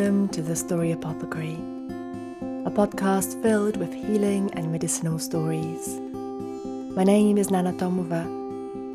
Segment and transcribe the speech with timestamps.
[0.00, 1.56] Welcome to the Story Apothecary,
[2.64, 6.00] a podcast filled with healing and medicinal stories.
[6.96, 8.24] My name is Nana Tomova,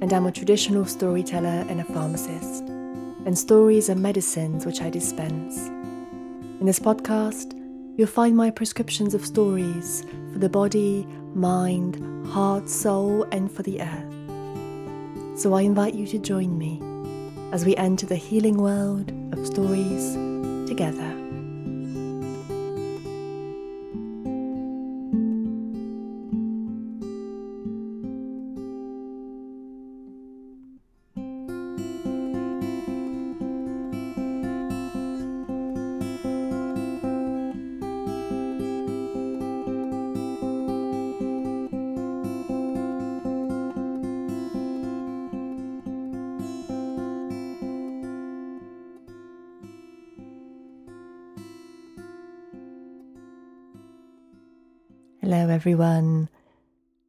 [0.01, 5.67] and I'm a traditional storyteller and a pharmacist, and stories are medicines which I dispense.
[6.59, 7.53] In this podcast,
[7.99, 13.79] you'll find my prescriptions of stories for the body, mind, heart, soul, and for the
[13.79, 15.39] earth.
[15.39, 16.81] So I invite you to join me
[17.53, 20.24] as we enter the healing world of stories
[20.75, 21.14] together.
[55.25, 56.29] Hello, everyone.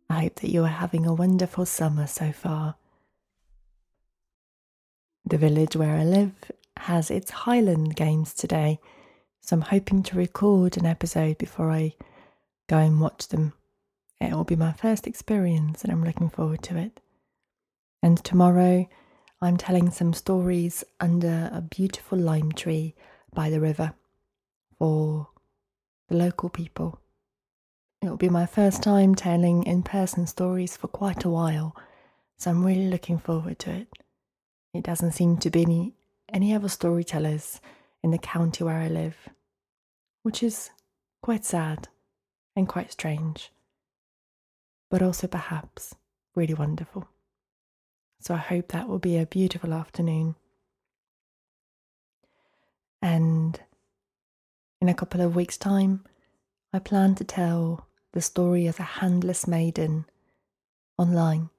[0.08, 2.76] I hope that you are having a wonderful summer so far.
[5.26, 6.32] The village where I live
[6.78, 8.80] has its Highland Games today,
[9.42, 11.94] so I'm hoping to record an episode before I
[12.70, 13.52] go and watch them.
[14.18, 16.98] It will be my first experience, and I'm looking forward to it.
[18.02, 18.88] And tomorrow,
[19.42, 22.94] I'm telling some stories under a beautiful lime tree
[23.34, 23.92] by the river
[24.78, 25.28] for
[26.08, 26.98] the local people.
[28.06, 31.74] It'll be my first time telling in person stories for quite a while,
[32.36, 33.88] so I'm really looking forward to it.
[34.72, 35.92] It doesn't seem to be any,
[36.32, 37.60] any other storytellers
[38.04, 39.16] in the county where I live,
[40.22, 40.70] which is
[41.20, 41.88] quite sad
[42.54, 43.50] and quite strange,
[44.88, 45.96] but also perhaps
[46.36, 47.08] really wonderful.
[48.20, 50.36] So I hope that will be a beautiful afternoon.
[53.02, 53.60] And
[54.80, 56.04] in a couple of weeks' time,
[56.72, 57.85] I plan to tell
[58.16, 60.06] the story of a handless maiden
[60.96, 61.50] online,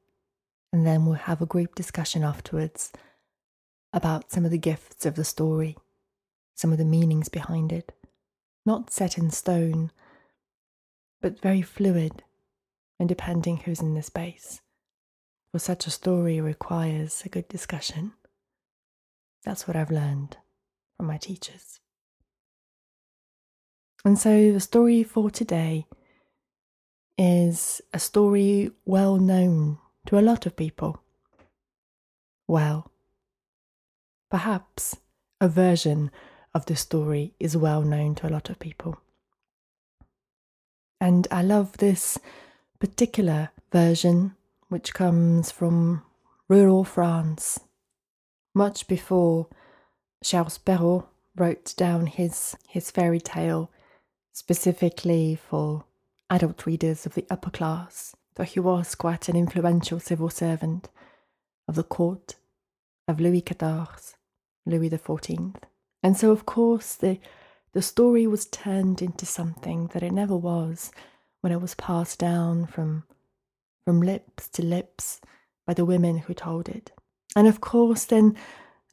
[0.73, 2.91] and then we'll have a group discussion afterwards
[3.93, 5.77] about some of the gifts of the story,
[6.55, 7.91] some of the meanings behind it.
[8.65, 9.91] Not set in stone,
[11.21, 12.23] but very fluid
[12.99, 14.61] and depending who's in the space.
[15.51, 18.13] For such a story requires a good discussion.
[19.45, 20.37] That's what I've learned
[20.95, 21.81] from my teachers.
[24.03, 25.85] And so the story for today
[27.17, 31.01] is a story well known to a lot of people.
[32.47, 32.91] Well,
[34.29, 34.97] perhaps
[35.41, 36.11] a version
[36.53, 38.99] of the story is well known to a lot of people.
[40.99, 42.17] And I love this
[42.79, 44.35] particular version,
[44.69, 46.03] which comes from
[46.47, 47.59] rural France,
[48.55, 49.47] much before
[50.23, 53.69] Charles Perrault wrote down his, his fairy tale
[54.33, 55.85] specifically for
[56.29, 60.89] adult readers of the upper class, though he was quite an influential civil servant
[61.67, 62.35] of the court
[63.07, 64.15] of Louis XIV,
[64.65, 65.55] Louis XIV.
[66.03, 67.19] And so, of course, the,
[67.73, 70.91] the story was turned into something that it never was
[71.41, 73.03] when it was passed down from,
[73.85, 75.21] from lips to lips
[75.65, 76.91] by the women who told it.
[77.35, 78.35] And of course, then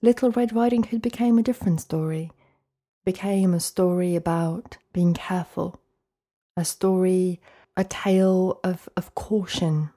[0.02, 2.30] Little Red Riding Hood became a different story,
[3.04, 5.80] became a story about being careful
[6.56, 7.40] a story,
[7.76, 9.90] a tale of, of caution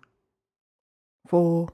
[1.28, 1.70] for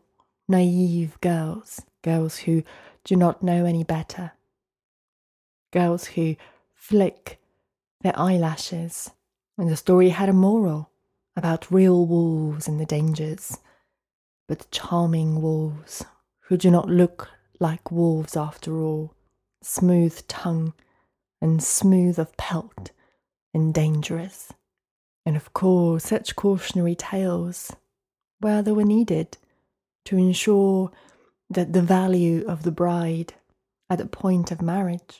[0.48, 2.64] naive girls, girls who
[3.04, 4.32] do not know any better,
[5.72, 6.36] girls who
[6.76, 7.40] flick
[8.02, 9.12] their eyelashes.
[9.58, 10.90] And the story had a moral
[11.36, 13.58] about real wolves and the dangers,
[14.48, 16.04] but charming wolves
[16.42, 17.30] who do not look
[17.60, 19.14] like wolves after all,
[19.62, 20.74] smooth tongue
[21.42, 22.92] and smooth of pelt
[23.54, 24.52] and dangerous.
[25.26, 27.74] And of course, such cautionary tales,
[28.40, 29.38] where they were needed
[30.06, 30.92] to ensure
[31.50, 33.34] that the value of the bride
[33.90, 35.20] at the point of marriage,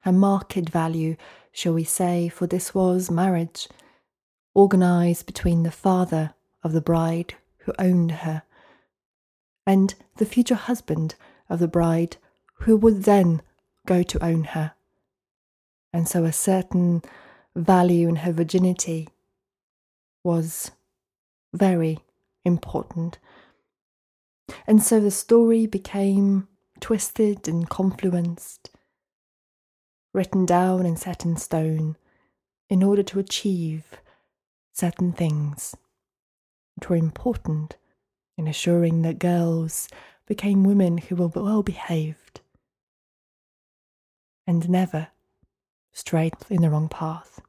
[0.00, 1.16] her market value,
[1.50, 3.68] shall we say, for this was marriage,
[4.54, 8.42] organized between the father of the bride who owned her
[9.66, 11.14] and the future husband
[11.48, 12.16] of the bride
[12.60, 13.42] who would then
[13.86, 14.72] go to own her.
[15.92, 17.02] And so a certain
[17.54, 19.08] value in her virginity
[20.24, 20.70] was
[21.52, 21.98] very
[22.44, 23.18] important.
[24.66, 26.48] And so the story became
[26.80, 28.70] twisted and confluenced,
[30.12, 31.96] written down and set in stone
[32.68, 33.84] in order to achieve
[34.72, 35.76] certain things
[36.74, 37.76] which were important
[38.38, 39.88] in assuring that girls
[40.26, 42.40] became women who were well behaved
[44.46, 45.08] and never
[45.92, 47.41] strayed in the wrong path.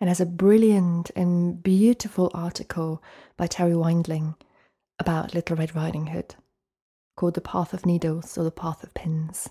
[0.00, 3.02] And has a brilliant and beautiful article
[3.36, 4.34] by Terri Windling
[4.98, 6.36] about Little Red Riding Hood
[7.16, 9.50] called The Path of Needles or The Path of Pins.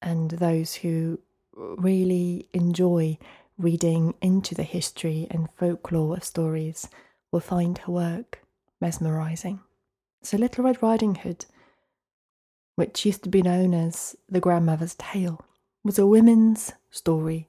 [0.00, 1.18] And those who
[1.54, 3.18] really enjoy
[3.58, 6.88] reading into the history and folklore of stories
[7.32, 8.42] will find her work
[8.80, 9.60] mesmerizing.
[10.22, 11.46] So, Little Red Riding Hood,
[12.76, 15.44] which used to be known as The Grandmother's Tale,
[15.82, 17.48] was a women's story,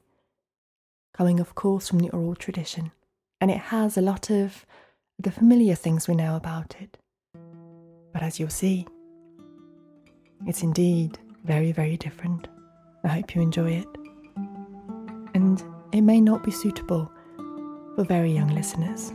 [1.13, 2.91] coming, of course, from the oral tradition.
[3.39, 4.65] And it has a lot of
[5.19, 6.97] the familiar things we know about it.
[8.13, 8.87] But as you'll see,
[10.45, 12.47] it's indeed very, very different.
[13.03, 13.87] I hope you enjoy it.
[15.33, 17.11] And it may not be suitable
[17.95, 19.13] for very young listeners.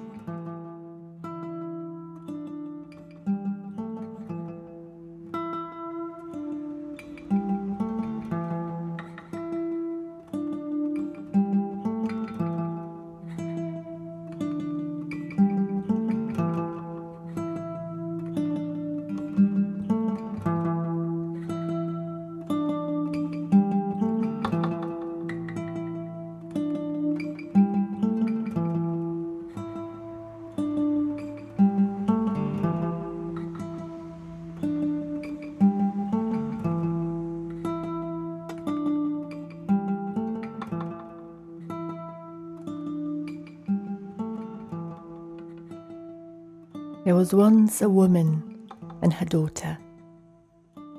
[47.69, 48.67] Once a woman
[49.03, 49.77] and her daughter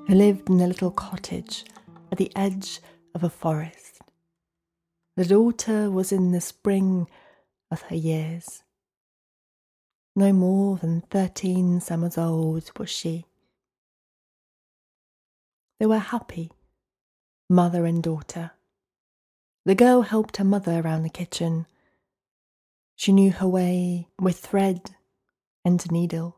[0.06, 1.64] who lived in a little cottage
[2.12, 2.78] at the edge
[3.12, 4.00] of a forest.
[5.16, 7.08] The daughter was in the spring
[7.72, 8.62] of her years.
[10.14, 13.26] No more than thirteen summers old was she.
[15.80, 16.52] They were happy,
[17.48, 18.52] mother and daughter.
[19.64, 21.66] The girl helped her mother around the kitchen.
[22.94, 24.92] She knew her way with thread
[25.64, 26.36] and needle.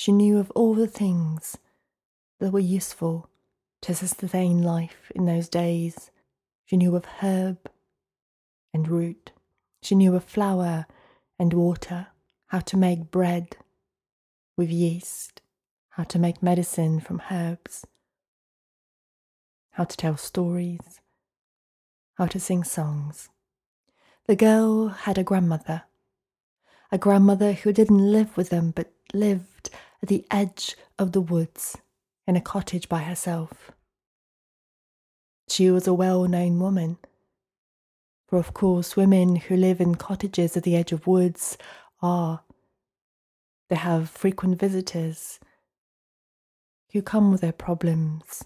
[0.00, 1.58] She knew of all the things
[2.38, 3.28] that were useful
[3.82, 6.10] to sustain life in those days.
[6.64, 7.70] She knew of herb
[8.72, 9.32] and root.
[9.82, 10.86] She knew of flour
[11.38, 12.06] and water,
[12.46, 13.58] how to make bread
[14.56, 15.42] with yeast,
[15.90, 17.86] how to make medicine from herbs,
[19.72, 21.02] how to tell stories,
[22.14, 23.28] how to sing songs.
[24.26, 25.82] The girl had a grandmother
[26.90, 29.70] a grandmother who didn't live with them but lived
[30.02, 31.78] at the edge of the woods
[32.26, 33.70] in a cottage by herself.
[35.48, 36.98] She was a well known woman,
[38.28, 41.58] for of course, women who live in cottages at the edge of woods
[42.00, 42.42] are.
[43.68, 45.38] They have frequent visitors
[46.92, 48.44] who come with their problems.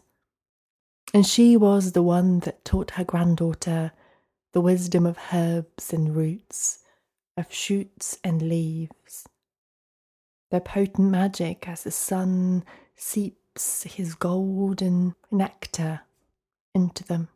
[1.13, 3.93] And she was the one that taught her granddaughter
[4.53, 6.79] the wisdom of herbs and roots
[7.37, 9.29] of shoots and leaves.
[10.55, 12.63] Their potent magic as the sun
[12.95, 16.03] seeps his golden nectar
[16.73, 17.27] into them,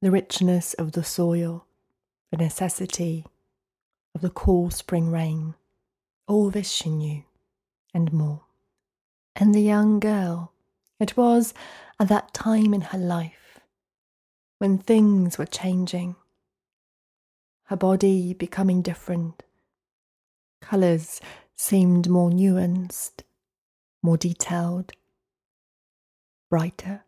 [0.00, 1.66] the richness of the soil,
[2.30, 3.26] the necessity
[4.14, 5.54] of the cool spring rain.
[6.26, 7.24] All this she knew,
[7.92, 8.44] and more.
[9.36, 10.54] And the young girl,
[10.98, 11.52] it was
[12.00, 13.60] at that time in her life
[14.56, 16.16] when things were changing
[17.64, 19.42] her body becoming different.
[20.62, 21.20] Colours
[21.62, 23.22] seemed more nuanced,
[24.02, 24.92] more detailed,
[26.50, 27.04] brighter.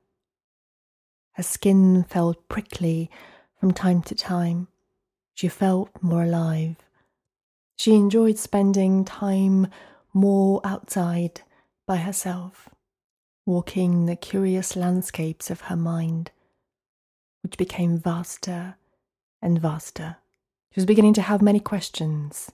[1.33, 3.11] Her skin felt prickly
[3.59, 4.69] from time to time.
[5.35, 6.77] She felt more alive.
[7.77, 9.67] She enjoyed spending time
[10.13, 11.41] more outside
[11.85, 12.69] by herself,
[13.45, 16.31] walking the curious landscapes of her mind,
[17.43, 18.77] which became vaster
[19.43, 20.19] and vaster.
[20.71, 22.53] She was beginning to have many questions,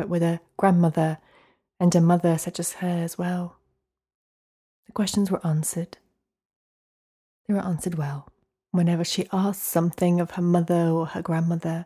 [0.00, 1.18] but with a grandmother
[1.78, 3.58] and a mother such as her as well.
[4.86, 5.98] The questions were answered.
[7.46, 8.26] They were answered well.
[8.70, 11.84] Whenever she asked something of her mother or her grandmother,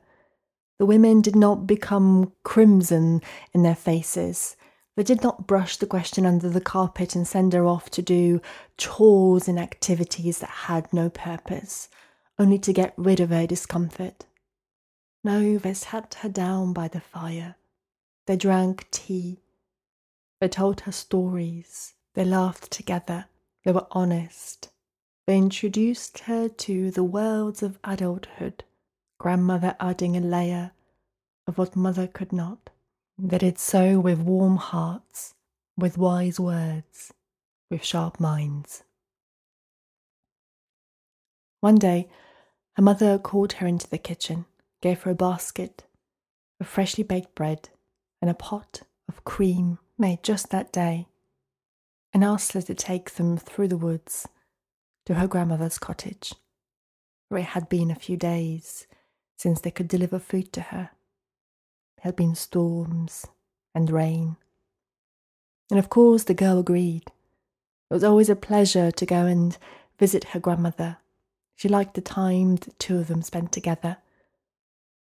[0.78, 3.20] the women did not become crimson
[3.52, 4.56] in their faces.
[4.96, 8.40] They did not brush the question under the carpet and send her off to do
[8.78, 11.88] chores and activities that had no purpose,
[12.38, 14.24] only to get rid of her discomfort.
[15.24, 17.56] No, they sat her down by the fire.
[18.26, 19.42] They drank tea.
[20.40, 21.94] They told her stories.
[22.14, 23.26] They laughed together.
[23.64, 24.70] They were honest.
[25.26, 28.64] They introduced her to the worlds of adulthood,
[29.18, 30.72] grandmother adding a layer
[31.46, 32.70] of what mother could not.
[33.18, 35.34] They did so with warm hearts,
[35.76, 37.12] with wise words,
[37.70, 38.84] with sharp minds.
[41.60, 42.08] One day,
[42.76, 44.46] Her mother called her into the kitchen,
[44.80, 45.84] gave her a basket
[46.60, 47.70] of freshly baked bread
[48.24, 51.06] and a pot of cream made just that day,
[52.10, 54.26] and asked her to take them through the woods
[55.04, 56.32] to her grandmother's cottage,
[57.28, 58.86] where it had been a few days
[59.36, 60.88] since they could deliver food to her.
[61.96, 63.26] There had been storms
[63.74, 64.36] and rain.
[65.70, 67.04] And of course, the girl agreed.
[67.90, 69.58] It was always a pleasure to go and
[69.98, 70.96] visit her grandmother.
[71.56, 73.98] She liked the time the two of them spent together.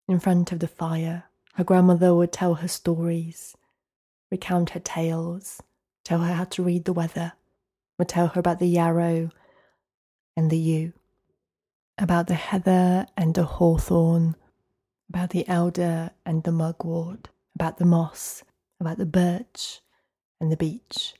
[0.07, 3.55] In front of the fire, her grandmother would tell her stories,
[4.31, 5.61] recount her tales,
[6.03, 7.33] tell her how to read the weather,
[7.97, 9.29] would tell her about the yarrow
[10.35, 10.93] and the yew,
[11.97, 14.35] about the heather and the hawthorn,
[15.09, 18.43] about the elder and the mugwort, about the moss,
[18.79, 19.81] about the birch
[20.39, 21.13] and the beech,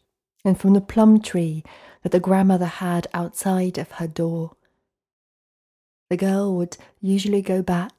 [0.45, 1.63] and from the plum tree
[2.03, 4.55] that the grandmother had outside of her door.
[6.09, 7.93] The girl would usually go back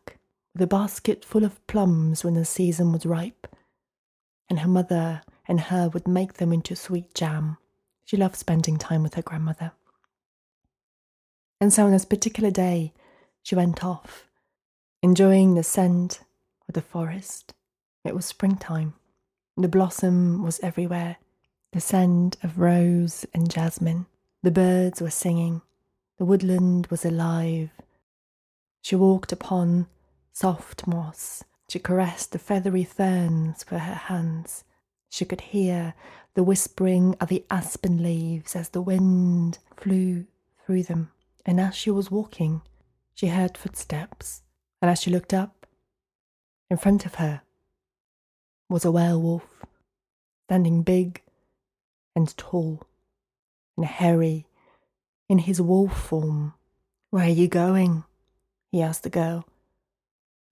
[0.60, 3.46] a basket full of plums when the season was ripe,
[4.50, 7.56] and her mother and her would make them into sweet jam.
[8.04, 9.72] She loved spending time with her grandmother.
[11.60, 12.92] And so on this particular day,
[13.42, 14.28] she went off,
[15.02, 16.20] enjoying the scent
[16.68, 17.54] of the forest.
[18.04, 18.94] It was springtime.
[19.56, 21.16] The blossom was everywhere,
[21.72, 24.06] the scent of rose and jasmine.
[24.42, 25.62] The birds were singing.
[26.18, 27.70] The woodland was alive.
[28.82, 29.86] She walked upon
[30.32, 31.44] soft moss.
[31.68, 34.64] She caressed the feathery ferns with her hands.
[35.10, 35.94] She could hear
[36.34, 40.26] the whispering of the aspen leaves as the wind flew
[40.64, 41.10] through them.
[41.44, 42.62] And as she was walking,
[43.14, 44.42] she heard footsteps.
[44.80, 45.66] And as she looked up,
[46.70, 47.42] in front of her
[48.68, 49.66] was a werewolf,
[50.46, 51.20] standing big
[52.16, 52.82] and tall
[53.76, 54.46] and hairy
[55.28, 56.54] in his wolf form.
[57.10, 58.04] Where are you going?
[58.70, 59.44] he asked the girl.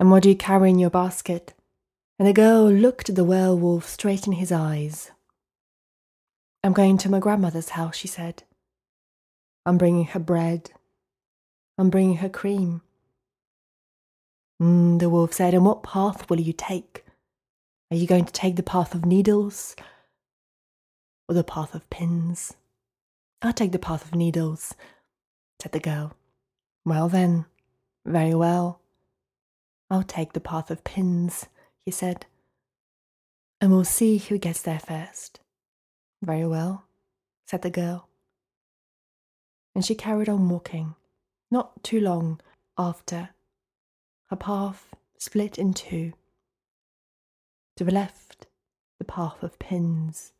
[0.00, 1.52] And what do you carry in your basket?
[2.18, 5.10] And the girl looked the werewolf straight in his eyes.
[6.64, 8.42] I'm going to my grandmother's house, she said.
[9.66, 10.70] I'm bringing her bread.
[11.76, 12.80] I'm bringing her cream.
[14.60, 17.04] Mm, the wolf said, And what path will you take?
[17.90, 19.76] Are you going to take the path of needles
[21.28, 22.54] or the path of pins?
[23.42, 24.74] I'll take the path of needles,
[25.60, 26.14] said the girl.
[26.86, 27.44] Well then,
[28.06, 28.80] very well.
[29.90, 31.46] I'll take the path of pins,
[31.84, 32.26] he said,
[33.60, 35.40] and we'll see who gets there first.
[36.22, 36.84] Very well,
[37.46, 38.08] said the girl.
[39.74, 40.94] And she carried on walking.
[41.50, 42.40] Not too long
[42.78, 43.30] after,
[44.28, 46.12] her path split in two.
[47.76, 48.46] To the left,
[48.98, 50.32] the path of pins.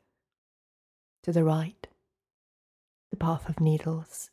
[1.25, 1.88] To the right,
[3.11, 4.30] the path of needles.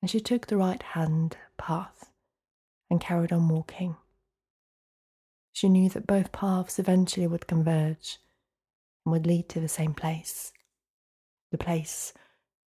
[0.00, 2.11] And she took the right hand path
[2.92, 3.96] and carried on walking.
[5.50, 8.18] She knew that both paths eventually would converge
[9.04, 10.52] and would lead to the same place
[11.50, 12.12] the place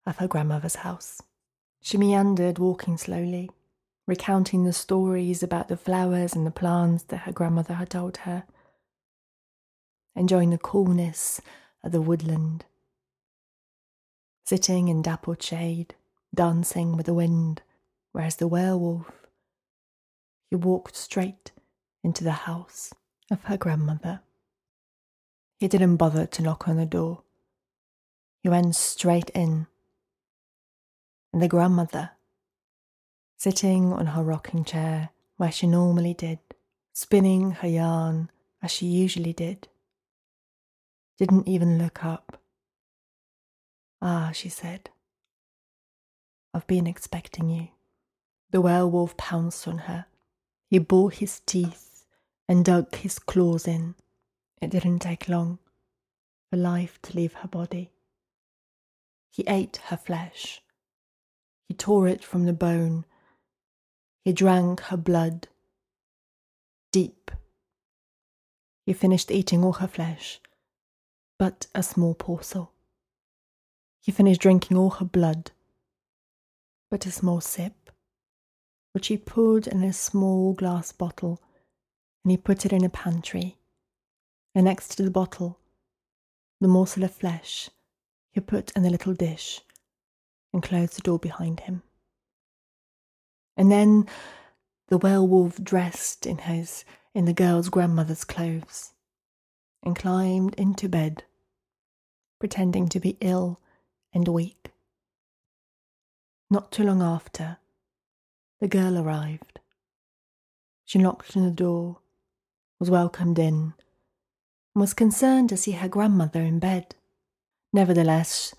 [0.07, 1.23] of her grandmother's house.
[1.81, 3.50] She meandered, walking slowly,
[4.07, 8.45] recounting the stories about the flowers and the plants that her grandmother had told her,
[10.15, 11.41] enjoying the coolness
[11.83, 12.67] of the woodland,
[14.45, 15.95] sitting in dappled shade,
[16.35, 17.62] dancing with the wind,
[18.12, 19.20] whereas the werewolf,
[20.50, 21.52] he walked straight
[22.02, 22.92] into the house
[23.30, 24.21] of her grandmother.
[25.59, 27.23] He didn't bother to knock on the door.
[28.42, 29.69] He went straight in.
[31.33, 32.11] And the grandmother,
[33.37, 36.40] sitting on her rocking chair where she normally did,
[36.92, 38.30] spinning her yarn
[38.61, 39.69] as she usually did,
[41.19, 42.40] didn't even look up.
[44.02, 44.90] Ah, she said,
[46.52, 47.69] I've been expecting you.
[48.50, 50.07] The werewolf pounced on her.
[50.71, 52.05] He bore his teeth
[52.49, 53.97] and dug his claws in.
[54.62, 55.59] It didn't take long
[56.49, 57.91] for life to leave her body.
[59.33, 60.62] He ate her flesh.
[61.69, 63.05] He tore it from the bone.
[64.25, 65.49] He drank her blood
[66.93, 67.33] deep.
[68.87, 70.41] He finished eating all her flesh,
[71.39, 72.73] but a small morsel.
[74.00, 75.50] He finished drinking all her blood,
[76.91, 77.80] but a small sip,
[78.93, 81.41] which he poured in a small glass bottle
[82.25, 83.59] and he put it in a pantry.
[84.55, 85.59] And next to the bottle,
[86.61, 87.71] the morsel of flesh
[88.33, 89.63] he put in a little dish
[90.53, 91.83] and closed the door behind him.
[93.57, 94.07] And then
[94.89, 98.93] the werewolf dressed in his in the girl's grandmother's clothes
[99.83, 101.25] and climbed into bed,
[102.39, 103.61] pretending to be ill
[104.13, 104.73] and weak.
[106.51, 107.59] Not too long after,
[108.61, 109.59] the girl arrived.
[110.85, 111.99] She knocked on the door,
[112.79, 113.75] was welcomed in,
[114.75, 116.95] and was concerned to see her grandmother in bed.
[117.73, 118.55] Nevertheless,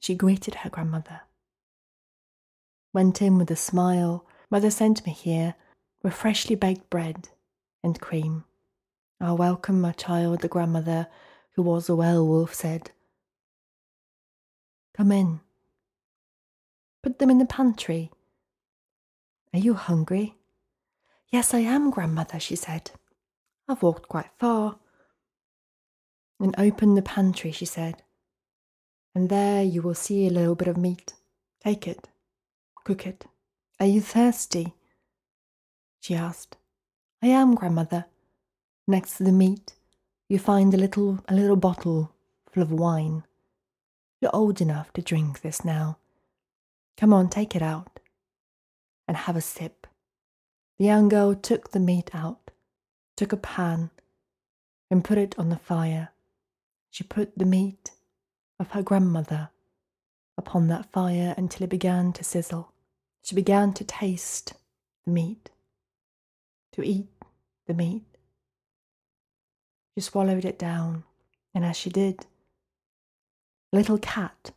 [0.00, 1.22] she greeted her grandmother,
[2.92, 4.26] went in with a smile.
[4.50, 5.54] Mother sent me here
[6.02, 7.28] with freshly baked bread
[7.82, 8.44] and cream.
[9.20, 11.08] Ah, welcome, my child, the grandmother,
[11.52, 12.90] who was a werewolf, said.
[14.96, 15.40] Come in.
[17.02, 18.10] Put them in the pantry.
[19.56, 20.34] Are you hungry?
[21.32, 22.90] Yes, I am, grandmother, she said.
[23.66, 24.78] I've walked quite far.
[26.38, 28.02] And open the pantry, she said.
[29.14, 31.14] And there you will see a little bit of meat.
[31.64, 32.06] Take it.
[32.84, 33.24] Cook it.
[33.80, 34.74] Are you thirsty?
[36.02, 36.58] She asked.
[37.22, 38.04] I am, grandmother.
[38.86, 39.74] Next to the meat,
[40.28, 42.12] you find a little a little bottle
[42.52, 43.24] full of wine.
[44.20, 45.96] You're old enough to drink this now.
[46.98, 48.00] Come on, take it out
[49.08, 49.86] and have a sip.
[50.78, 52.50] The young girl took the meat out,
[53.16, 53.90] took a pan,
[54.90, 56.10] and put it on the fire.
[56.90, 57.92] She put the meat
[58.58, 59.50] of her grandmother
[60.38, 62.72] upon that fire until it began to sizzle.
[63.22, 64.52] She began to taste
[65.04, 65.50] the meat,
[66.72, 67.08] to eat
[67.66, 68.04] the meat.
[69.94, 71.04] She swallowed it down,
[71.54, 72.26] and as she did,
[73.72, 74.52] a little cat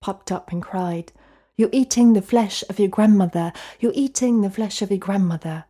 [0.00, 1.12] popped up and cried,
[1.58, 3.52] You're eating the flesh of your grandmother!
[3.80, 5.64] You're eating the flesh of your grandmother!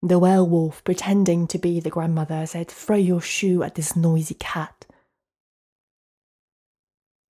[0.00, 4.86] The werewolf, pretending to be the grandmother, said, Throw your shoe at this noisy cat.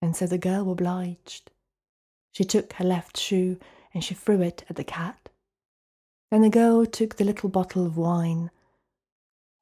[0.00, 1.50] And so the girl obliged.
[2.31, 3.59] She took her left shoe
[3.92, 5.31] and she threw it at the cat.
[6.31, 8.53] Then the girl took the little bottle of wine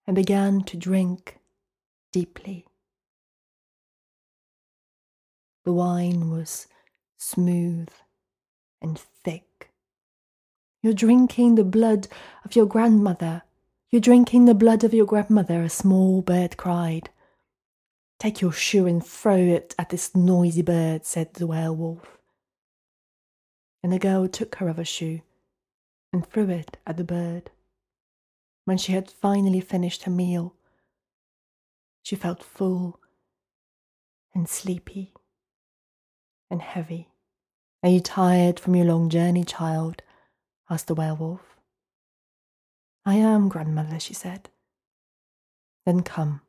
[0.07, 1.39] and began to drink
[2.13, 2.67] deeply.
[5.65, 6.67] The wine was
[7.19, 7.89] smooth
[8.81, 9.71] and thick.
[10.83, 12.09] You're drinking the blood
[12.45, 13.43] of your grandmother.
[13.91, 17.11] You're drinking the blood of your grandmother, a small bird cried.
[18.21, 22.19] Take your shoe and throw it at this noisy bird, said the werewolf.
[23.83, 25.21] And the girl took her other shoe
[26.13, 27.51] and threw it at the bird.
[28.65, 30.55] When she had finally finished her meal,
[32.03, 33.01] she felt full
[34.35, 35.13] and sleepy
[36.51, 37.09] and heavy.
[37.83, 40.03] Are you tired from your long journey, child?
[40.71, 41.57] asked the werewolf.
[43.05, 44.51] I am, grandmother, she said.
[45.87, 46.43] Then come.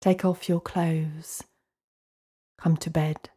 [0.00, 1.42] Take off your clothes.
[2.58, 3.30] Come to bed,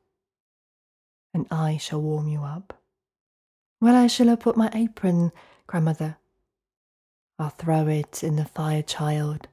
[1.34, 2.82] and I shall warm you up.
[3.80, 5.32] Well, I shall have put my apron,
[5.68, 6.18] grandmother,
[7.39, 9.48] I'll throw it in the fire, child.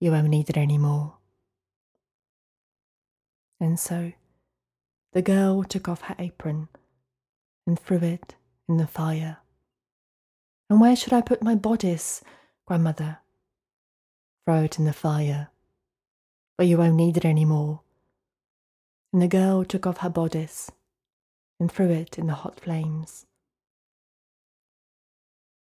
[0.00, 1.16] You won't need it any more.
[3.60, 4.12] And so
[5.12, 6.68] the girl took off her apron
[7.66, 8.34] and threw it
[8.68, 9.38] in the fire.
[10.70, 12.22] And where should I put my bodice,
[12.66, 13.18] grandmother?
[14.44, 15.48] Throw it in the fire,
[16.56, 17.80] but you won't need it any more.
[19.12, 20.70] And the girl took off her bodice
[21.58, 23.26] and threw it in the hot flames.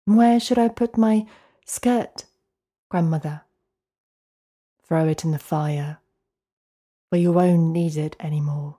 [0.05, 1.25] And where should I put my
[1.65, 2.25] skirt,
[2.89, 3.41] grandmother?
[4.85, 5.99] Throw it in the fire,
[7.09, 8.77] but you won't need it any more.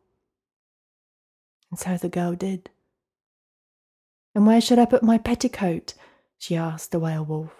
[1.75, 2.71] And so the girl did.
[4.33, 5.95] And where should I put my petticoat?
[6.39, 7.51] she asked the werewolf.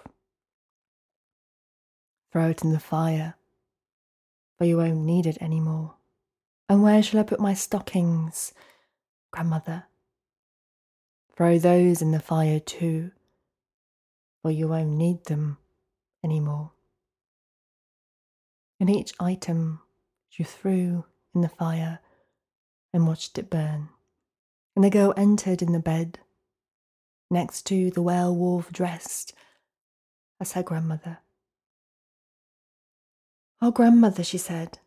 [2.31, 3.35] Throw it in the fire,
[4.57, 5.95] for you won't need it any more.
[6.69, 8.53] And where shall I put my stockings,
[9.31, 9.83] grandmother?
[11.35, 13.11] Throw those in the fire too,
[14.41, 15.57] for you won't need them
[16.23, 16.71] any more.
[18.79, 19.81] And each item
[20.29, 21.99] she threw in the fire
[22.93, 23.89] and watched it burn.
[24.75, 26.19] And the girl entered in the bed
[27.31, 29.33] next to the werewolf dressed
[30.39, 31.19] as her grandmother.
[33.61, 34.79] Oh, grandmother, she said.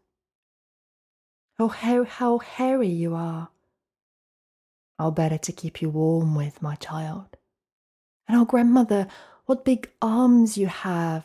[1.59, 3.49] Oh, how, how hairy you are.
[4.99, 7.37] I'll better to keep you warm with, my child.
[8.29, 9.09] And oh, grandmother,
[9.47, 11.25] what big arms you have!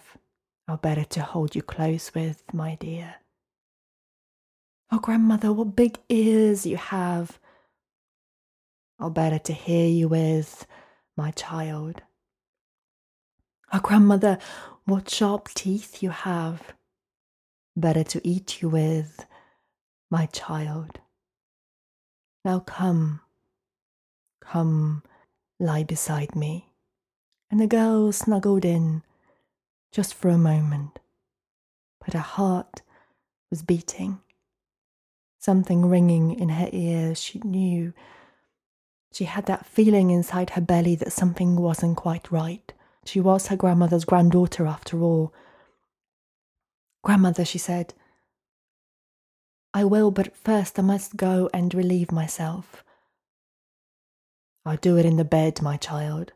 [0.68, 3.16] I'll better to hold you close with, my dear.
[4.92, 7.40] Oh, grandmother, what big ears you have!
[9.10, 10.66] Better to hear you with,
[11.16, 12.02] my child.
[13.72, 14.38] Oh, grandmother,
[14.86, 16.74] what sharp teeth you have!
[17.76, 19.26] Better to eat you with,
[20.12, 21.00] my child.
[22.46, 23.22] Now come,
[24.42, 25.04] come,
[25.60, 26.74] lie beside me
[27.54, 29.04] and the girl snuggled in
[29.92, 30.98] just for a moment.
[32.04, 32.82] But her heart
[33.52, 34.22] was beating,
[35.38, 37.22] something ringing in her ears.
[37.22, 37.94] She knew
[39.14, 42.74] She had that feeling inside her belly that something wasn't quite right.
[43.06, 45.32] She was her grandmother's granddaughter after all.
[47.04, 47.94] Grandmother, she said,
[49.72, 52.84] I will, but first I must go and relieve myself.
[54.66, 56.32] I'll do it in the bed, my child.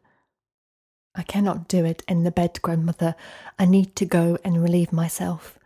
[1.16, 3.16] I cannot do it in the bed, grandmother.
[3.58, 5.58] I need to go and relieve myself.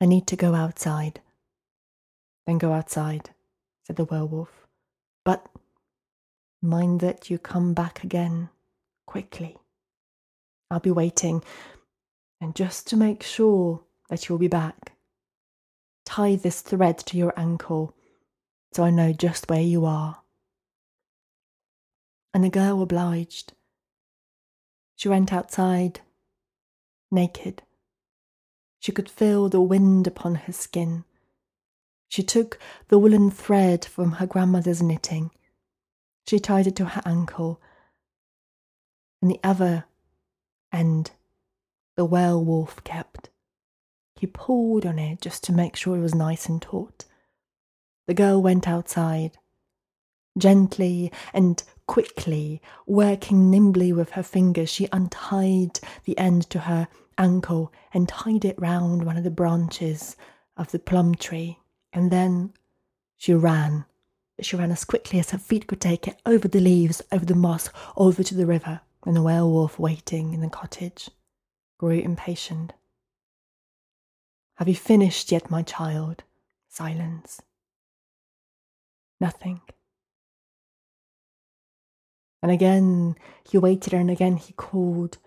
[0.00, 1.20] I need to go outside.
[2.46, 3.30] Then go outside,
[3.84, 4.68] said the werewolf.
[5.24, 5.44] But
[6.62, 8.48] mind that you come back again
[9.06, 9.56] quickly.
[10.70, 11.42] I'll be waiting,
[12.40, 14.92] and just to make sure that you'll be back,
[16.04, 17.94] tie this thread to your ankle
[18.72, 20.22] so I know just where you are.
[22.32, 23.52] And the girl obliged.
[24.94, 26.00] She went outside,
[27.10, 27.62] naked.
[28.78, 31.04] She could feel the wind upon her skin.
[32.08, 35.30] She took the woolen thread from her grandmother's knitting.
[36.26, 37.60] She tied it to her ankle,
[39.20, 39.84] and the other
[40.72, 41.12] end
[41.96, 43.30] the werewolf kept.
[44.16, 47.04] He pulled on it just to make sure it was nice and taut.
[48.06, 49.38] The girl went outside.
[50.38, 57.72] Gently and quickly, working nimbly with her fingers, she untied the end to her ankle
[57.92, 60.16] and tied it round one of the branches
[60.56, 61.58] of the plum tree.
[61.92, 62.52] And then
[63.16, 63.84] she ran.
[64.42, 67.34] She ran as quickly as her feet could take it over the leaves, over the
[67.34, 71.10] moss, over to the river, and the werewolf waiting in the cottage
[71.78, 72.72] grew impatient.
[74.56, 76.22] Have you finished yet, my child?
[76.68, 77.40] Silence.
[79.20, 79.60] Nothing.
[82.42, 83.16] And again
[83.48, 85.18] he waited, and again he called,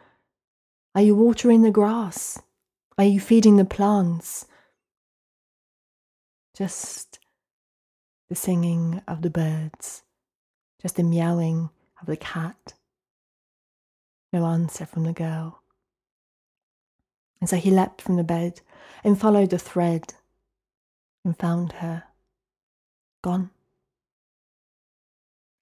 [0.95, 2.41] Are you watering the grass?
[2.97, 4.45] Are you feeding the plants?
[6.55, 7.19] Just
[8.33, 10.01] the singing of the birds,
[10.81, 11.69] just the meowing
[12.01, 12.73] of the cat.
[14.31, 15.61] No answer from the girl.
[17.39, 18.61] And so he leapt from the bed
[19.03, 20.15] and followed the thread
[21.23, 22.05] and found her
[23.21, 23.51] gone.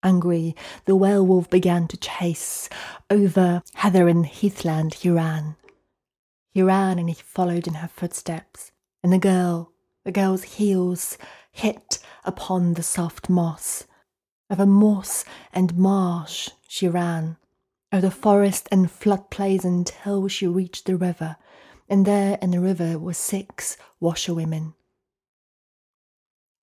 [0.02, 0.56] Angry,
[0.86, 2.70] the werewolf began to chase.
[3.10, 5.58] Over heather and heathland he ran.
[6.54, 8.72] He ran and he followed in her footsteps,
[9.04, 9.74] and the girl,
[10.06, 11.18] the girl's heels
[11.52, 13.86] hit upon the soft moss.
[14.50, 17.38] Over moss and marsh she ran,
[17.92, 21.38] over the forest and floodplains until she reached the river,
[21.88, 24.74] and there in the river were six washerwomen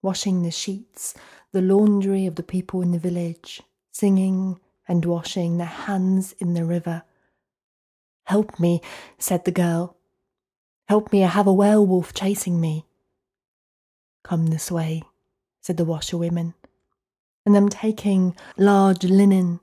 [0.03, 1.15] washing the sheets,
[1.53, 6.65] the laundry of the people in the village, singing and washing their hands in the
[6.65, 7.03] river.
[8.25, 8.81] Help me,
[9.19, 9.97] said the girl.
[10.89, 12.87] Help me, I have a werewolf chasing me.
[14.29, 15.03] Come this way,
[15.63, 16.55] said the washerwomen,
[17.47, 19.61] and them taking large linen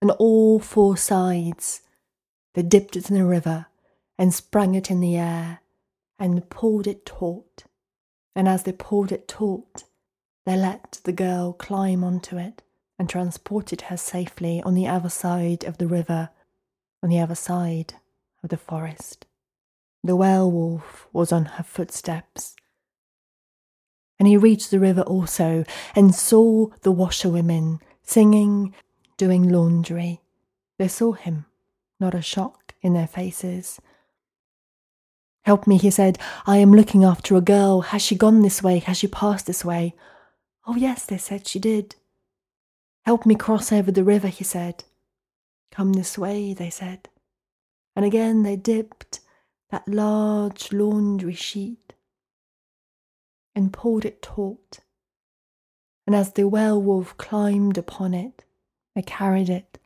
[0.00, 1.82] on all four sides,
[2.54, 3.66] they dipped it in the river
[4.16, 5.60] and sprang it in the air
[6.18, 7.64] and pulled it taut
[8.34, 9.84] and as they pulled it taut,
[10.46, 12.62] they let the girl climb onto it
[12.98, 16.30] and transported her safely on the other side of the river,
[17.02, 17.94] on the other side
[18.42, 19.26] of the forest.
[20.02, 22.56] The werewolf was on her footsteps.
[24.22, 25.64] And he reached the river also
[25.96, 28.72] and saw the washerwomen singing,
[29.16, 30.20] doing laundry.
[30.78, 31.46] They saw him,
[31.98, 33.80] not a shock in their faces.
[35.44, 36.20] Help me, he said.
[36.46, 37.80] I am looking after a girl.
[37.80, 38.78] Has she gone this way?
[38.78, 39.96] Has she passed this way?
[40.68, 41.96] Oh, yes, they said she did.
[43.04, 44.84] Help me cross over the river, he said.
[45.72, 47.08] Come this way, they said.
[47.96, 49.18] And again they dipped
[49.72, 51.94] that large laundry sheet
[53.54, 54.80] and pulled it taut.
[56.06, 58.44] And as the werewolf climbed upon it,
[58.94, 59.78] they carried it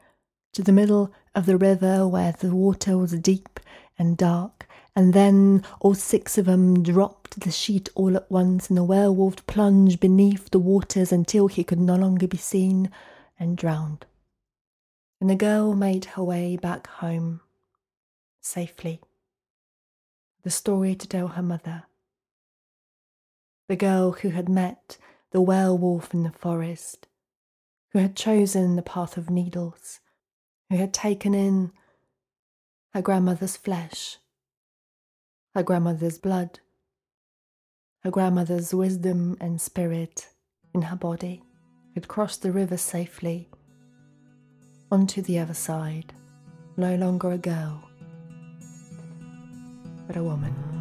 [0.54, 3.60] to the middle of the river where the water was deep
[3.98, 8.78] and dark and then all six of them dropped the sheet all at once, and
[8.78, 12.90] the werewolf plunged beneath the waters until he could no longer be seen
[13.38, 14.06] and drowned.
[15.20, 17.42] And the girl made her way back home
[18.40, 19.02] safely.
[20.44, 21.84] The story to tell her mother.
[23.68, 24.98] The girl who had met
[25.32, 27.08] the werewolf in the forest,
[27.92, 30.00] who had chosen the path of needles,
[30.70, 31.72] who had taken in
[32.94, 34.18] her grandmother's flesh
[35.56, 36.60] her grandmother's blood,
[38.04, 40.28] her grandmother's wisdom and spirit
[40.74, 41.42] in her body
[41.94, 43.48] had crossed the river safely
[44.92, 46.12] onto the other side,
[46.76, 47.88] no longer a girl,
[50.06, 50.75] but a woman.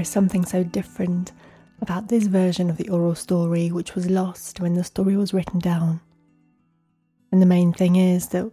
[0.00, 1.32] Is something so different
[1.80, 5.58] about this version of the oral story which was lost when the story was written
[5.58, 6.00] down.
[7.32, 8.50] And the main thing is that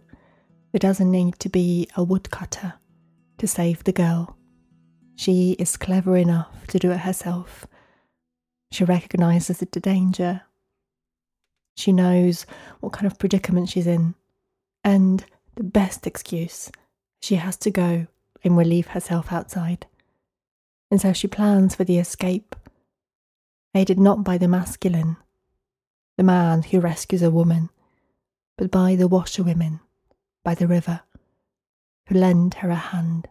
[0.72, 2.74] there doesn't need to be a woodcutter
[3.38, 4.36] to save the girl.
[5.16, 7.66] She is clever enough to do it herself.
[8.70, 10.42] She recognizes the danger.
[11.76, 12.46] She knows
[12.80, 14.14] what kind of predicament she's in.
[14.84, 15.24] And
[15.56, 16.70] the best excuse,
[17.20, 18.06] she has to go
[18.44, 19.86] and relieve herself outside.
[20.90, 22.56] And so she plans for the escape,
[23.74, 25.16] aided not by the masculine,
[26.16, 27.70] the man who rescues a woman,
[28.56, 29.80] but by the washerwomen
[30.48, 31.02] by the river,
[32.06, 33.28] who lend her a hand.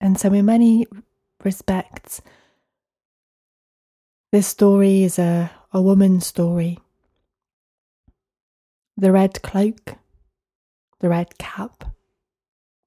[0.00, 0.86] And so, in many
[1.44, 2.20] respects,
[4.32, 6.80] this story is a, a woman's story.
[8.96, 9.94] The red cloak,
[10.98, 11.84] the red cap,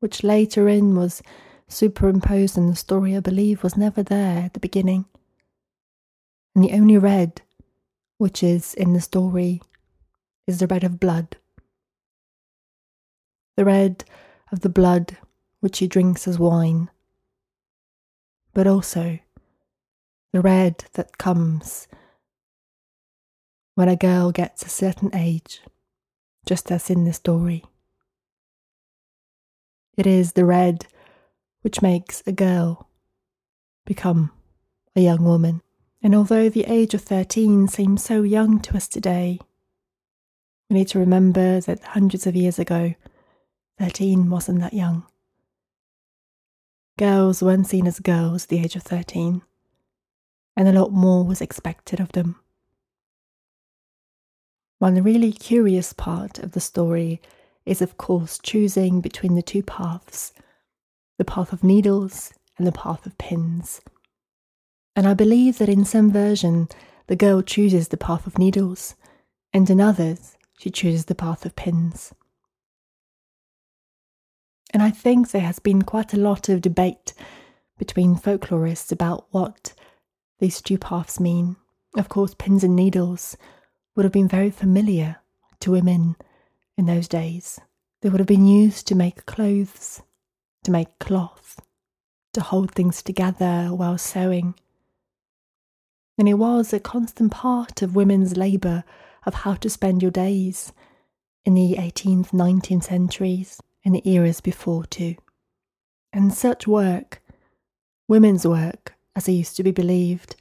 [0.01, 1.23] which later in was
[1.69, 5.05] superimposed in the story, I believe, was never there at the beginning.
[6.55, 7.41] And the only red
[8.17, 9.61] which is in the story
[10.45, 11.37] is the red of blood.
[13.55, 14.03] The red
[14.51, 15.17] of the blood
[15.59, 16.89] which he drinks as wine,
[18.53, 19.19] but also
[20.33, 21.87] the red that comes
[23.75, 25.61] when a girl gets a certain age,
[26.45, 27.63] just as in the story.
[29.97, 30.87] It is the red
[31.61, 32.89] which makes a girl
[33.85, 34.31] become
[34.95, 35.61] a young woman.
[36.01, 39.39] And although the age of 13 seems so young to us today,
[40.69, 42.93] we need to remember that hundreds of years ago,
[43.79, 45.03] 13 wasn't that young.
[46.97, 49.41] Girls weren't seen as girls at the age of 13,
[50.55, 52.35] and a lot more was expected of them.
[54.79, 57.21] One really curious part of the story
[57.65, 60.33] is, of course, choosing between the two paths
[61.19, 63.81] the path of needles and the path of pins.
[64.95, 66.69] And I believe that in some version,
[67.07, 68.95] the girl chooses the path of needles,
[69.53, 72.13] and in others, she chooses the path of pins.
[74.73, 77.13] And I think there has been quite a lot of debate
[77.77, 79.73] between folklorists about what
[80.39, 81.57] these two paths mean.
[81.97, 83.35] Of course, pins and needles
[83.95, 85.17] would have been very familiar
[85.59, 86.15] to women
[86.77, 87.59] in those days.
[88.01, 90.01] They would have been used to make clothes,
[90.63, 91.59] to make cloth,
[92.33, 94.55] to hold things together while sewing.
[96.17, 98.83] And it was a constant part of women's labour
[99.25, 100.73] of how to spend your days
[101.45, 105.15] in the 18th, 19th centuries and the eras before too.
[106.11, 107.21] And such work,
[108.07, 110.35] women's work, as it used to be believed,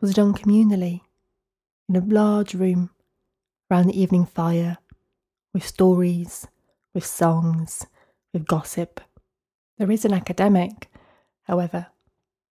[0.00, 1.02] was done communally
[1.88, 2.90] in a large room
[3.70, 4.78] round the evening fire
[5.54, 6.46] with stories,
[6.94, 7.86] with songs,
[8.32, 9.00] with gossip.
[9.82, 10.88] There is an academic,
[11.42, 11.88] however,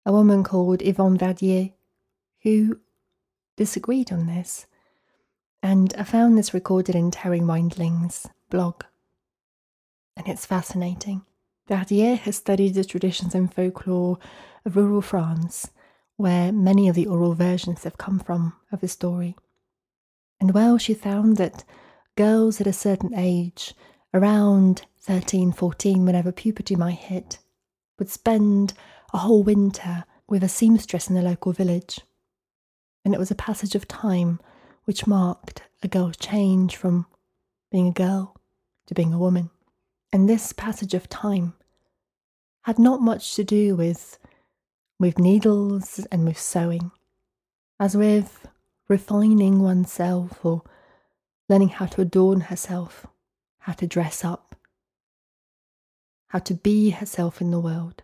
[0.04, 1.70] a woman called Yvonne Verdier,
[2.42, 2.78] who
[3.56, 4.66] disagreed on this.
[5.60, 8.84] And I found this recorded in Terri Windling's blog.
[10.16, 11.22] And it's fascinating.
[11.66, 14.18] Verdier has studied the traditions and folklore
[14.64, 15.72] of rural France,
[16.16, 19.34] where many of the oral versions have come from of the story.
[20.38, 21.64] And well, she found that
[22.14, 23.74] girls at a certain age,
[24.14, 27.38] around 13, 14, whenever puberty might hit,
[27.96, 28.74] would spend
[29.14, 32.00] a whole winter with a seamstress in the local village.
[33.04, 34.40] And it was a passage of time
[34.84, 37.06] which marked a girl's change from
[37.70, 38.36] being a girl
[38.88, 39.50] to being a woman.
[40.12, 41.54] And this passage of time
[42.62, 44.18] had not much to do with,
[44.98, 46.90] with needles and with sewing,
[47.78, 48.48] as with
[48.88, 50.62] refining oneself or
[51.48, 53.06] learning how to adorn herself,
[53.58, 54.56] how to dress up,
[56.28, 58.02] how to be herself in the world.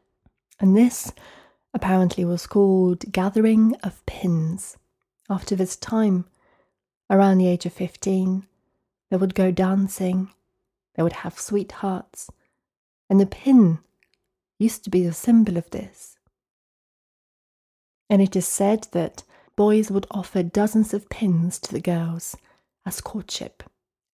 [0.61, 1.13] And this
[1.75, 4.77] apparently was called gathering of pins.
[5.29, 6.27] After this time,
[7.11, 8.47] around the age of 15,
[9.11, 10.31] they would go dancing,
[10.95, 12.31] they would have sweethearts,
[13.11, 13.79] and the pin
[14.59, 16.17] used to be the symbol of this.
[18.09, 19.25] And it is said that
[19.57, 22.37] boys would offer dozens of pins to the girls
[22.87, 23.63] as courtship,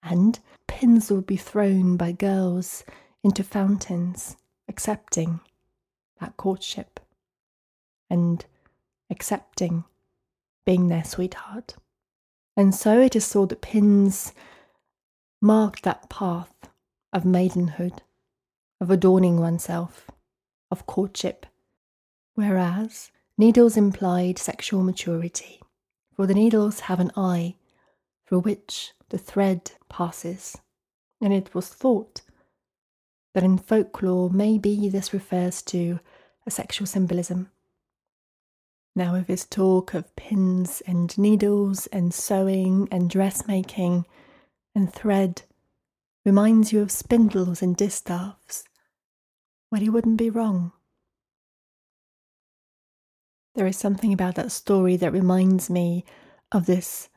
[0.02, 2.84] and pins would be thrown by girls
[3.28, 4.38] into fountains,
[4.68, 5.40] accepting
[6.18, 6.98] that courtship
[8.08, 8.46] and
[9.10, 9.84] accepting
[10.64, 11.76] being their sweetheart.
[12.56, 14.32] And so it is thought that pins
[15.42, 16.54] marked that path
[17.12, 18.00] of maidenhood,
[18.80, 20.10] of adorning oneself,
[20.70, 21.44] of courtship,
[22.34, 25.60] whereas Needles implied sexual maturity,
[26.16, 27.56] for the needles have an eye
[28.26, 30.56] through which the thread passes,
[31.20, 32.22] and it was thought
[33.38, 36.00] that in folklore maybe this refers to
[36.44, 37.48] a sexual symbolism.
[38.96, 44.06] Now, with his talk of pins and needles and sewing and dressmaking
[44.74, 45.42] and thread
[46.24, 48.64] reminds you of spindles and distaffs,
[49.70, 50.72] well, he wouldn't be wrong.
[53.54, 56.04] There is something about that story that reminds me
[56.50, 57.08] of this.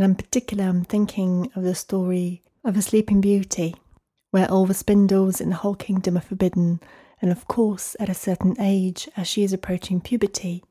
[0.00, 3.76] And in particular, I'm thinking of the story of a Sleeping Beauty,
[4.32, 6.80] where all the spindles in the whole kingdom are forbidden,
[7.20, 10.64] and of course, at a certain age, as she is approaching puberty,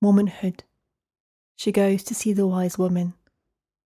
[0.00, 0.62] womanhood,
[1.56, 3.14] she goes to see the wise woman,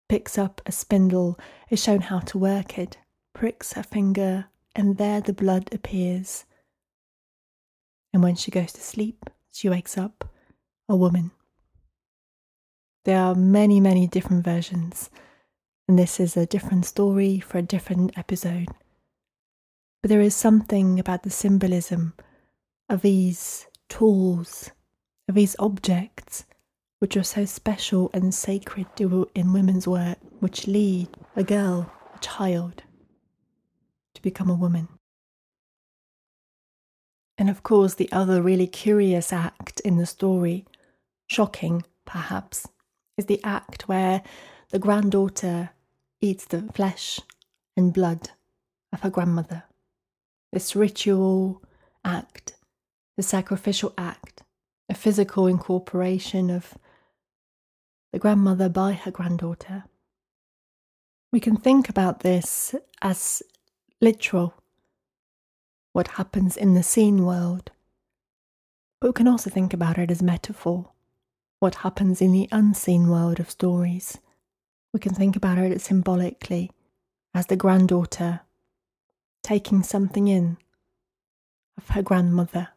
[0.10, 2.98] picks up a spindle, is shown how to work it,
[3.34, 4.46] pricks her finger,
[4.76, 6.44] and there the blood appears.
[8.14, 10.30] And when she goes to sleep, she wakes up
[10.90, 11.32] a woman.
[13.06, 15.10] There are many, many different versions,
[15.88, 18.68] and this is a different story for a different episode.
[20.02, 22.14] But there is something about the symbolism
[22.90, 24.72] of these tools,
[25.28, 26.46] of these objects,
[27.00, 28.88] which are so special and sacred
[29.36, 32.84] in women's work, which lead a girl, a child,
[34.16, 34.88] to become a woman.
[37.38, 40.66] And of course, the other really curious act in the story,
[41.28, 42.68] shocking perhaps,
[43.18, 44.24] is the act where
[44.70, 45.72] the granddaughter
[46.22, 47.20] eats the flesh
[47.78, 48.32] and blood
[48.92, 49.64] of her grandmother.
[50.52, 51.62] This ritual
[52.04, 52.56] act,
[53.18, 54.44] the sacrificial act,
[54.90, 56.78] a physical incorporation of
[58.14, 59.84] the grandmother by her granddaughter.
[61.32, 63.44] We can think about this as
[64.00, 64.54] literal,
[65.92, 67.72] what happens in the seen world,
[69.02, 70.92] but we can also think about it as metaphor,
[71.60, 74.18] what happens in the unseen world of stories.
[74.96, 76.72] We can think about it symbolically
[77.34, 78.40] as the granddaughter
[79.44, 80.56] taking something in
[81.78, 82.70] of her grandmother,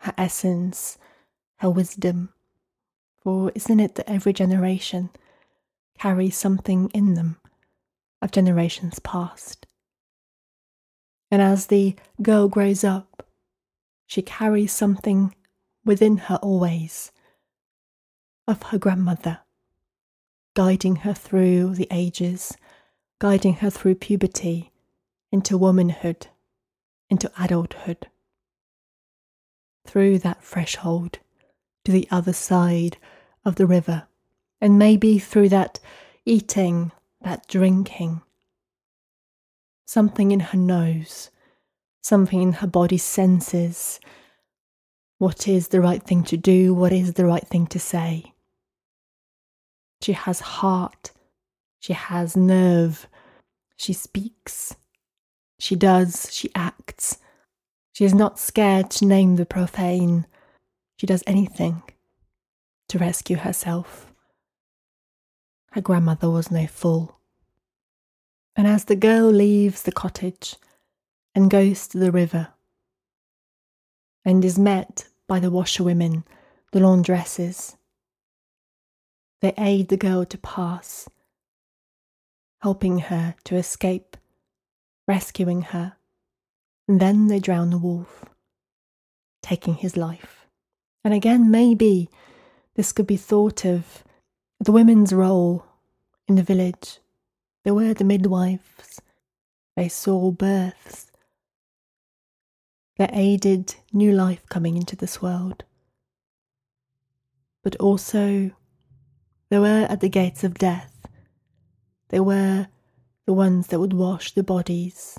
[0.00, 0.98] her essence,
[1.60, 2.28] her wisdom.
[3.22, 5.08] For isn't it that every generation
[5.98, 7.40] carries something in them
[8.20, 9.66] of generations past?
[11.30, 13.26] And as the girl grows up,
[14.06, 15.34] she carries something
[15.86, 17.12] within her always
[18.46, 19.38] of her grandmother,
[20.56, 22.56] guiding her through the ages,
[23.18, 24.72] guiding her through puberty
[25.30, 26.28] into womanhood,
[27.10, 28.06] into adulthood.
[29.86, 31.18] Through that threshold
[31.84, 32.96] to the other side
[33.44, 34.08] of the river,
[34.58, 35.78] and maybe through that
[36.24, 36.90] eating,
[37.20, 38.22] that drinking.
[39.84, 41.30] Something in her nose,
[42.02, 44.00] something in her body senses.
[45.18, 46.72] What is the right thing to do?
[46.72, 48.32] What is the right thing to say?
[50.02, 51.10] She has heart.
[51.80, 53.06] She has nerve.
[53.76, 54.76] She speaks.
[55.58, 56.32] She does.
[56.32, 57.18] She acts.
[57.92, 60.26] She is not scared to name the profane.
[60.98, 61.82] She does anything
[62.88, 64.12] to rescue herself.
[65.72, 67.18] Her grandmother was no fool.
[68.54, 70.56] And as the girl leaves the cottage
[71.34, 72.48] and goes to the river
[74.24, 76.24] and is met by the washerwomen,
[76.72, 77.75] the laundresses,
[79.40, 81.08] they aid the girl to pass,
[82.60, 84.16] helping her to escape,
[85.06, 85.96] rescuing her,
[86.88, 88.24] and then they drown the wolf,
[89.42, 90.46] taking his life.
[91.04, 92.08] And again, maybe
[92.74, 94.04] this could be thought of
[94.58, 95.64] the women's role
[96.26, 96.98] in the village.
[97.64, 99.00] They were the midwives,
[99.76, 101.10] they saw births,
[102.96, 105.64] they aided new life coming into this world.
[107.62, 108.52] But also
[109.50, 111.06] they were at the gates of death.
[112.08, 112.68] They were
[113.26, 115.18] the ones that would wash the bodies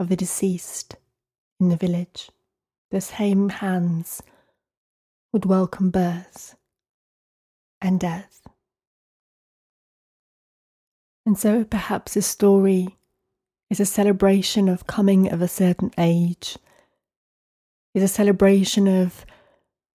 [0.00, 0.96] of the deceased
[1.60, 2.30] in the village.
[2.90, 4.22] The same hands
[5.32, 6.56] would welcome birth
[7.80, 8.46] and death.
[11.26, 12.96] And so perhaps this story
[13.70, 16.56] is a celebration of coming of a certain age,
[17.94, 19.26] is a celebration of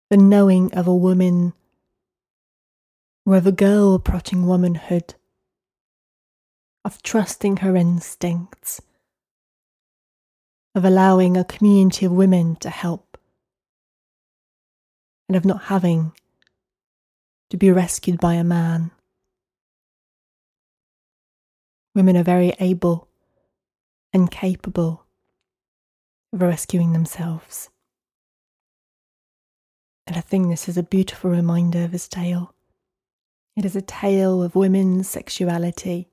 [0.09, 1.53] the knowing of a woman
[3.25, 5.15] of a girl approaching womanhood,
[6.83, 8.81] of trusting her instincts,
[10.75, 13.17] of allowing a community of women to help,
[15.29, 16.11] and of not having
[17.49, 18.91] to be rescued by a man.
[21.95, 23.07] Women are very able
[24.13, 25.05] and capable
[26.33, 27.69] of rescuing themselves.
[30.07, 32.53] And I think this is a beautiful reminder of his tale.
[33.57, 36.07] It is a tale of women's sexuality,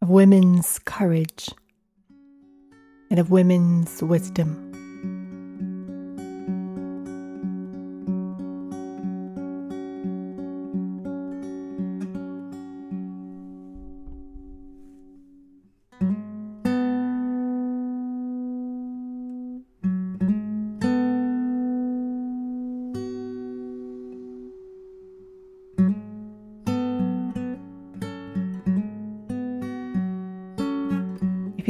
[0.00, 1.50] of women's courage,
[3.10, 4.67] and of women's wisdom.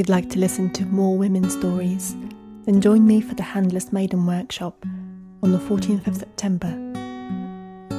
[0.09, 2.15] You'd like to listen to more women's stories,
[2.65, 4.83] then join me for the Handless Maiden workshop
[5.43, 6.71] on the 14th of September,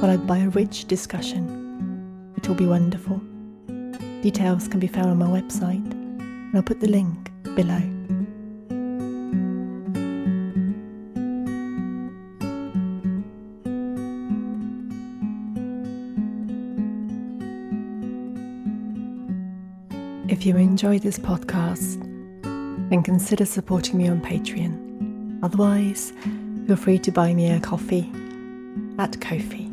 [0.01, 2.33] followed by a rich discussion.
[2.35, 3.21] It will be wonderful.
[4.21, 7.81] Details can be found on my website, and I'll put the link below.
[20.41, 22.01] If you enjoy this podcast,
[22.89, 25.37] then consider supporting me on Patreon.
[25.43, 26.13] Otherwise,
[26.65, 28.11] feel free to buy me a coffee
[28.97, 29.69] at Ko-fi.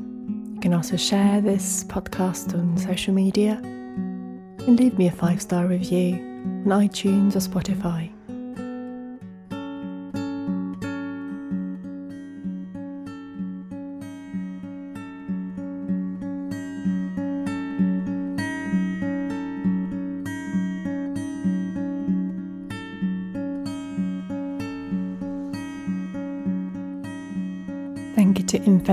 [0.52, 5.64] You can also share this podcast on social media and leave me a five star
[5.64, 8.10] review on iTunes or Spotify.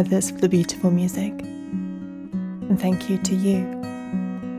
[0.05, 1.31] Feathers for the beautiful music.
[1.41, 3.65] And thank you to you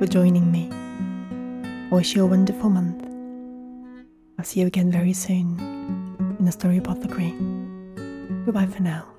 [0.00, 0.68] for joining me.
[1.88, 3.00] I wish you a wonderful month.
[4.40, 5.56] I'll see you again very soon
[6.40, 7.32] in the Story Apothecary.
[8.44, 9.15] Goodbye for now.